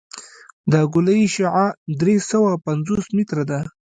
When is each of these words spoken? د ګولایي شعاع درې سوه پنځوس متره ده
د 0.71 0.73
ګولایي 0.93 1.27
شعاع 1.35 1.69
درې 2.01 2.15
سوه 2.29 2.51
پنځوس 2.65 3.05
متره 3.15 3.43
ده 3.49 3.59